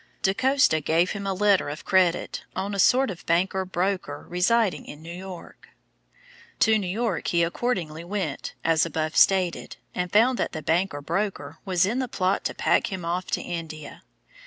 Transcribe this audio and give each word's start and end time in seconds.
Da 0.23 0.33
Costa 0.33 0.81
gave 0.81 1.11
him 1.11 1.27
a 1.27 1.33
letter 1.35 1.69
of 1.69 1.85
credit 1.85 2.43
on 2.55 2.73
a 2.73 2.79
sort 2.79 3.11
of 3.11 3.23
banker 3.27 3.63
broker 3.65 4.25
residing 4.27 4.87
in 4.87 5.03
New 5.03 5.13
York. 5.13 5.69
To 6.61 6.79
New 6.79 6.87
York 6.87 7.27
he 7.27 7.43
accordingly 7.43 8.03
went, 8.03 8.55
as 8.63 8.83
above 8.83 9.15
stated, 9.15 9.77
and 9.93 10.11
found 10.11 10.39
that 10.39 10.53
the 10.53 10.63
banker 10.63 11.01
broker 11.03 11.59
was 11.65 11.85
in 11.85 11.99
the 11.99 12.07
plot 12.07 12.43
to 12.45 12.55
pack 12.55 12.91
him 12.91 13.05
off 13.05 13.27
to 13.27 13.41
India. 13.41 14.01